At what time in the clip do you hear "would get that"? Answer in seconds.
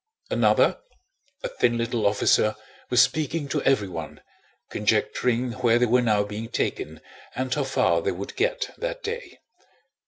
8.11-9.03